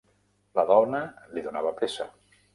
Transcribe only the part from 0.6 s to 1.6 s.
dona li